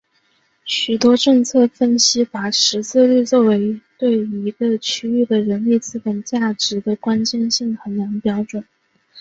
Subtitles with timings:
[0.65, 8.65] 许多政策分析把识字率作为对一个区域的人力资本价值的关键性衡量标准。